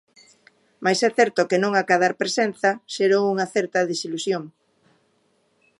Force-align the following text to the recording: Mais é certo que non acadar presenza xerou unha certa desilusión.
Mais 0.83 0.99
é 1.07 1.09
certo 1.19 1.47
que 1.49 1.61
non 1.63 1.73
acadar 1.75 2.13
presenza 2.21 2.71
xerou 2.93 3.23
unha 3.33 3.47
certa 3.55 3.87
desilusión. 3.91 4.43